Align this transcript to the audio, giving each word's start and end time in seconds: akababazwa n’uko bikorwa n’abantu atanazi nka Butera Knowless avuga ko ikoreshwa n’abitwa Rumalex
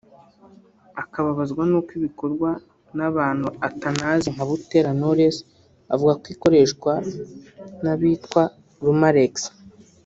akababazwa 1.01 1.63
n’uko 1.69 1.93
bikorwa 2.05 2.49
n’abantu 2.97 3.47
atanazi 3.67 4.27
nka 4.33 4.45
Butera 4.49 4.91
Knowless 4.97 5.37
avuga 5.93 6.13
ko 6.21 6.25
ikoreshwa 6.35 6.93
n’abitwa 7.83 8.43
Rumalex 8.85 9.33